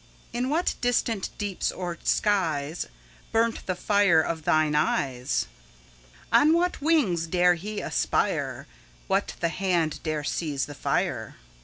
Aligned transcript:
In 0.33 0.49
what 0.49 0.73
distant 0.81 1.29
deeps 1.37 1.71
or 1.71 1.95
skies 2.03 2.85
5 2.85 2.91
Burnt 3.31 3.65
the 3.67 3.75
fire 3.75 4.19
of 4.19 4.45
thine 4.45 4.73
eyes? 4.73 5.45
On 6.31 6.53
what 6.53 6.81
wings 6.81 7.27
dare 7.27 7.53
he 7.53 7.81
aspire? 7.81 8.65
What 9.05 9.35
the 9.41 9.49
hand 9.49 10.01
dare 10.01 10.23
seize 10.23 10.65
the 10.65 10.73
fire? 10.73 11.35